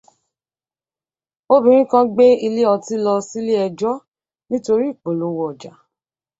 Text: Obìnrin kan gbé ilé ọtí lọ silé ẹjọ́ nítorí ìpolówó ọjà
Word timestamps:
Obìnrin 1.53 1.87
kan 1.91 2.05
gbé 2.13 2.25
ilé 2.45 2.63
ọtí 2.73 2.95
lọ 3.05 3.13
silé 3.29 3.53
ẹjọ́ 3.67 3.93
nítorí 4.49 4.85
ìpolówó 4.93 5.43
ọjà 5.51 5.71